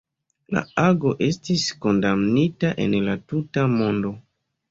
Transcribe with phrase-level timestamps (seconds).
[0.57, 4.15] La ago estis kondamnita en la tuta mondo.